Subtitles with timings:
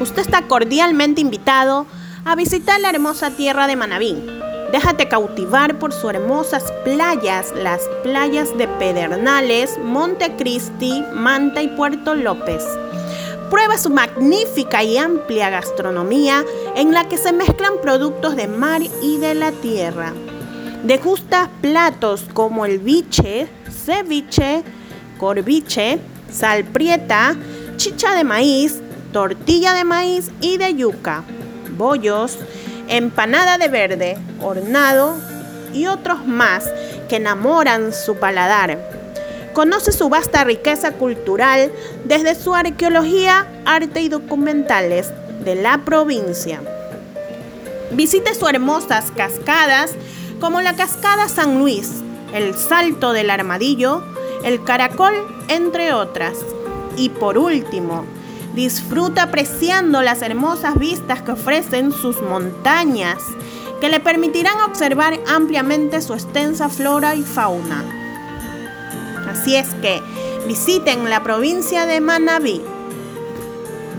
[0.00, 1.86] Usted está cordialmente invitado
[2.24, 4.16] a visitar la hermosa tierra de Manabí.
[4.72, 12.64] Déjate cautivar por sus hermosas playas, las playas de Pedernales, Montecristi, Manta y Puerto López.
[13.50, 19.18] Prueba su magnífica y amplia gastronomía en la que se mezclan productos de mar y
[19.18, 20.12] de la tierra.
[20.82, 24.64] Degusta platos como el biche, ceviche,
[25.18, 26.00] corviche,
[26.32, 27.36] salprieta,
[27.76, 28.80] chicha de maíz,
[29.14, 31.22] tortilla de maíz y de yuca,
[31.78, 32.36] bollos,
[32.88, 35.14] empanada de verde, hornado
[35.72, 36.68] y otros más
[37.08, 38.76] que enamoran su paladar.
[39.52, 41.70] Conoce su vasta riqueza cultural
[42.04, 45.12] desde su arqueología, arte y documentales
[45.44, 46.60] de la provincia.
[47.92, 49.92] Visite sus hermosas cascadas
[50.40, 54.02] como la Cascada San Luis, el Salto del Armadillo,
[54.42, 55.14] el Caracol,
[55.46, 56.36] entre otras.
[56.96, 58.04] Y por último,
[58.54, 63.18] disfruta apreciando las hermosas vistas que ofrecen sus montañas,
[63.80, 67.84] que le permitirán observar ampliamente su extensa flora y fauna.
[69.28, 70.00] Así es que
[70.46, 72.62] visiten la provincia de Manabí